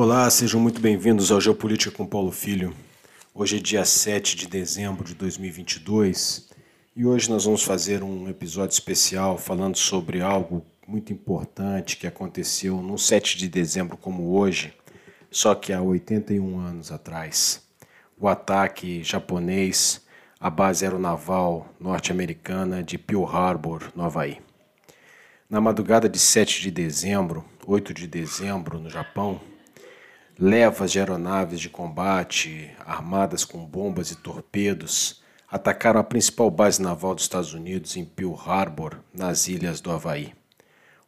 [0.00, 2.72] Olá, sejam muito bem-vindos ao Geopolítica com Paulo Filho.
[3.34, 6.50] Hoje é dia 7 de dezembro de 2022
[6.94, 12.80] e hoje nós vamos fazer um episódio especial falando sobre algo muito importante que aconteceu
[12.80, 14.72] no 7 de dezembro como hoje,
[15.32, 17.66] só que há 81 anos atrás.
[18.16, 20.06] O ataque japonês
[20.38, 24.38] à base aeronaval norte-americana de Pearl Harbor, no Havaí.
[25.50, 29.40] Na madrugada de 7 de dezembro, 8 de dezembro, no Japão,
[30.40, 37.12] Levas de aeronaves de combate, armadas com bombas e torpedos, atacaram a principal base naval
[37.12, 40.32] dos Estados Unidos em Pearl Harbor, nas ilhas do Havaí.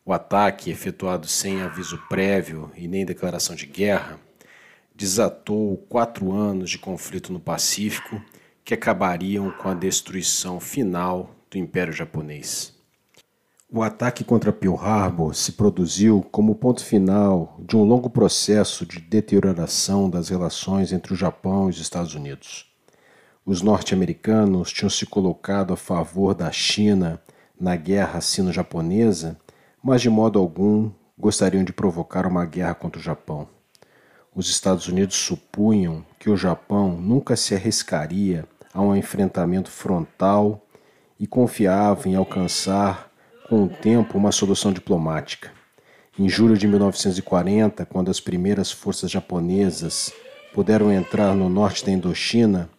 [0.04, 4.18] O ataque, efetuado sem aviso prévio e nem declaração de guerra,
[4.96, 8.20] desatou quatro anos de conflito no Pacífico
[8.64, 12.79] que acabariam com a destruição final do Império Japonês.
[13.72, 18.98] O ataque contra Pearl Harbor se produziu como ponto final de um longo processo de
[18.98, 22.68] deterioração das relações entre o Japão e os Estados Unidos.
[23.46, 27.22] Os norte-americanos tinham se colocado a favor da China
[27.60, 29.38] na guerra sino-japonesa,
[29.80, 33.46] mas de modo algum gostariam de provocar uma guerra contra o Japão.
[34.34, 40.60] Os Estados Unidos supunham que o Japão nunca se arriscaria a um enfrentamento frontal
[41.20, 43.09] e confiavam em alcançar
[43.50, 45.50] com o tempo, uma solução diplomática.
[46.16, 50.12] Em julho de 1940, quando as primeiras forças japonesas
[50.54, 52.70] puderam entrar no norte da Indochina,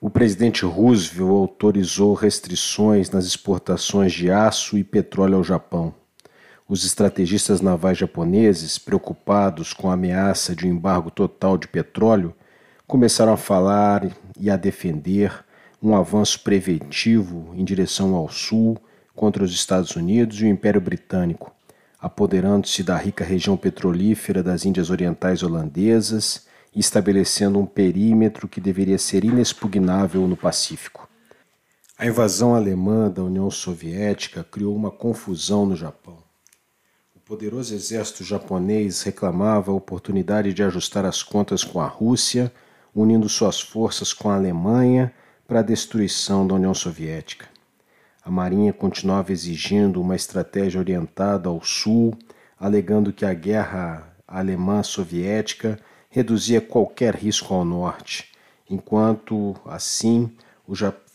[0.00, 5.94] o presidente Roosevelt autorizou restrições nas exportações de aço e petróleo ao Japão.
[6.66, 12.34] Os estrategistas navais japoneses, preocupados com a ameaça de um embargo total de petróleo,
[12.86, 15.44] começaram a falar e a defender
[15.82, 18.80] um avanço preventivo em direção ao sul
[19.20, 21.52] contra os Estados Unidos e o Império Britânico,
[22.00, 28.96] apoderando-se da rica região petrolífera das Índias Orientais Holandesas e estabelecendo um perímetro que deveria
[28.96, 31.06] ser inexpugnável no Pacífico.
[31.98, 36.16] A invasão alemã da União Soviética criou uma confusão no Japão.
[37.14, 42.50] O poderoso exército japonês reclamava a oportunidade de ajustar as contas com a Rússia,
[42.94, 45.12] unindo suas forças com a Alemanha
[45.46, 47.49] para a destruição da União Soviética.
[48.22, 52.16] A Marinha continuava exigindo uma estratégia orientada ao sul,
[52.58, 58.28] alegando que a guerra alemã-soviética reduzia qualquer risco ao norte,
[58.68, 60.30] enquanto assim,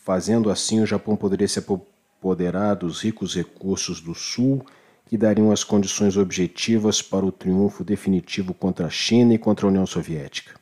[0.03, 4.65] fazendo assim, o Japão poderia se apoderar dos ricos recursos do sul
[5.07, 9.69] que dariam as condições objetivas para o triunfo definitivo contra a China e contra a
[9.69, 10.55] União Soviética.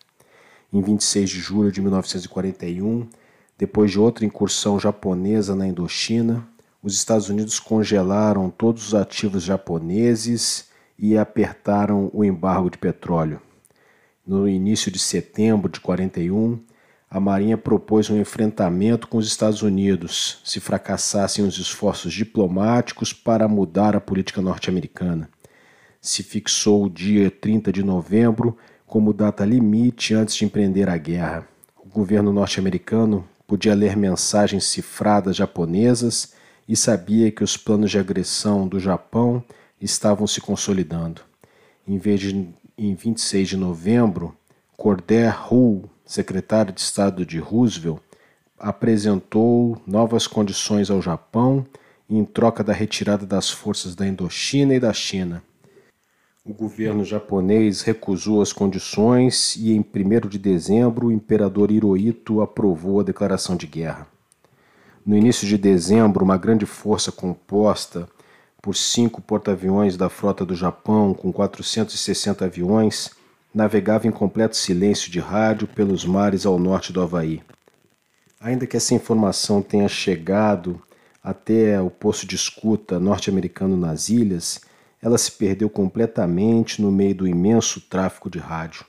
[0.72, 3.08] Em 26 de julho de 1941,
[3.64, 6.46] depois de outra incursão japonesa na Indochina,
[6.82, 10.68] os Estados Unidos congelaram todos os ativos japoneses
[11.00, 13.42] e apertaram o embargo de petróleo.
[14.28, 16.60] No início de setembro de 41,
[17.10, 23.48] a Marinha propôs um enfrentamento com os Estados Unidos se fracassassem os esforços diplomáticos para
[23.48, 25.30] mudar a política norte-americana.
[26.02, 31.48] Se fixou o dia 30 de novembro como data limite antes de empreender a guerra.
[31.78, 36.34] O governo norte-americano podia ler mensagens cifradas japonesas
[36.68, 39.44] e sabia que os planos de agressão do Japão
[39.82, 41.22] estavam se consolidando.
[41.88, 44.36] Em vez de em 26 de novembro,
[44.76, 48.00] Cordell Hull, secretário de Estado de Roosevelt,
[48.58, 51.66] apresentou novas condições ao Japão
[52.10, 55.44] em troca da retirada das forças da Indochina e da China.
[56.46, 63.00] O governo japonês recusou as condições e, em 1 de dezembro, o imperador Hirohito aprovou
[63.00, 64.06] a declaração de guerra.
[65.06, 68.10] No início de dezembro, uma grande força composta
[68.62, 73.12] por cinco porta-aviões da frota do Japão, com 460 aviões,
[73.56, 77.42] navegava em completo silêncio de rádio pelos mares ao norte do Havaí.
[78.42, 80.82] Ainda que essa informação tenha chegado
[81.24, 84.60] até o posto de escuta norte-americano nas ilhas,
[85.04, 88.86] ela se perdeu completamente no meio do imenso tráfego de rádio.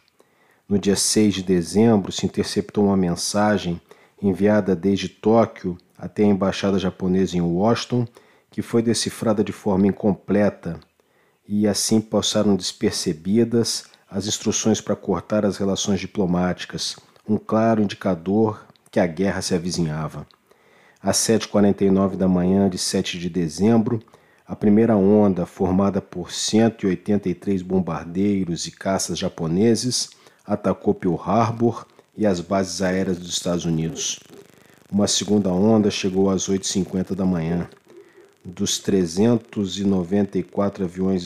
[0.68, 3.80] No dia 6 de dezembro, se interceptou uma mensagem
[4.22, 8.06] enviada desde Tóquio até a embaixada japonesa em Washington,
[8.48, 10.78] que foi decifrada de forma incompleta
[11.48, 16.96] e assim passaram despercebidas as instruções para cortar as relações diplomáticas,
[17.28, 20.24] um claro indicador que a guerra se avizinhava.
[21.02, 24.00] Às 7h49 da manhã de 7 de dezembro,
[24.46, 30.10] a primeira onda, formada por 183 bombardeiros e caças japoneses,
[30.46, 31.86] atacou Pearl Harbor
[32.16, 34.20] e as bases aéreas dos Estados Unidos.
[34.92, 37.66] Uma segunda onda chegou às 8h50 da manhã.
[38.44, 41.24] Dos 394 aviões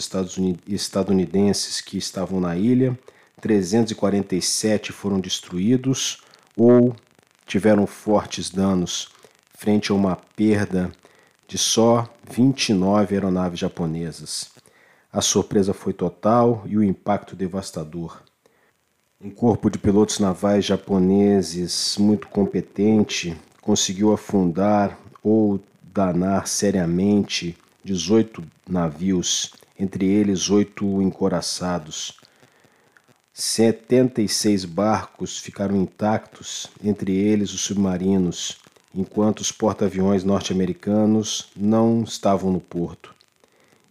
[0.68, 2.96] estadunidenses que estavam na ilha,
[3.40, 6.22] 347 foram destruídos
[6.56, 6.94] ou
[7.44, 9.08] tiveram fortes danos
[9.52, 10.92] frente a uma perda
[11.48, 14.50] de só 29 aeronaves japonesas.
[15.10, 18.22] A surpresa foi total e o impacto devastador.
[19.18, 29.54] Um corpo de pilotos navais japoneses muito competente conseguiu afundar ou danar seriamente 18 navios,
[29.78, 32.18] entre eles oito encoraçados.
[33.32, 38.58] 76 barcos ficaram intactos, entre eles os submarinos,
[38.98, 43.14] enquanto os porta-aviões norte-americanos não estavam no porto.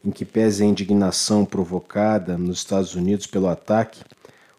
[0.04, 4.04] Em que pese a indignação provocada nos Estados Unidos pelo ataque,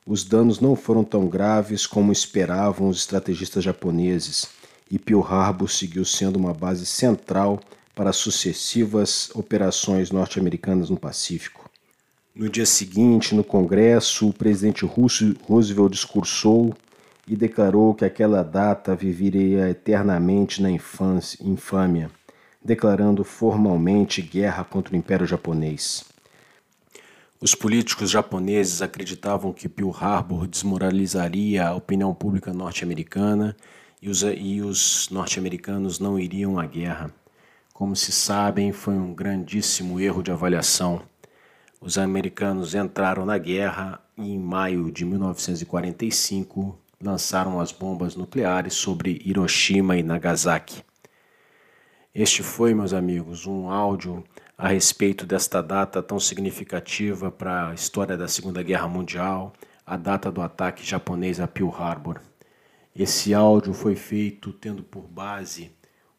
[0.07, 4.49] os danos não foram tão graves como esperavam os estrategistas japoneses,
[4.91, 7.61] e Pearl Harbor seguiu sendo uma base central
[7.95, 11.69] para sucessivas operações norte-americanas no Pacífico.
[12.35, 16.75] No dia seguinte, no Congresso, o presidente Roosevelt discursou
[17.29, 22.11] e declarou que aquela data viveria eternamente na infâmia,
[22.65, 26.05] declarando formalmente guerra contra o Império Japonês.
[27.41, 33.55] Os políticos japoneses acreditavam que Pearl Harbor desmoralizaria a opinião pública norte-americana
[34.03, 37.13] e os, e os norte-americanos não iriam à guerra.
[37.73, 41.03] Como se sabem, foi um grandíssimo erro de avaliação.
[41.81, 49.23] Os americanos entraram na guerra e, em maio de 1945, lançaram as bombas nucleares sobre
[49.25, 50.83] Hiroshima e Nagasaki.
[52.15, 54.25] Este foi, meus amigos, um áudio
[54.57, 59.53] a respeito desta data tão significativa para a história da Segunda Guerra Mundial,
[59.87, 62.21] a data do ataque japonês a Pearl Harbor.
[62.95, 65.71] Esse áudio foi feito tendo por base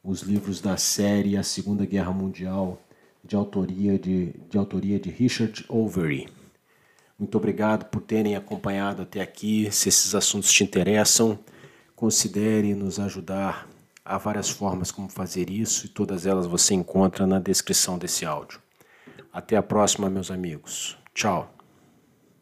[0.01, 2.81] os livros da série A Segunda Guerra Mundial,
[3.21, 6.29] de autoria de, de, autoria de Richard Overy.
[7.19, 9.69] Muito obrigado por terem acompanhado até aqui.
[9.71, 11.37] Se esses assuntos te interessam,
[11.93, 13.67] considere nos ajudar.
[14.05, 18.61] Há várias formas como fazer isso e todas elas você encontra na descrição desse áudio.
[19.33, 20.97] Até a próxima, meus amigos.
[21.13, 21.58] Tchau.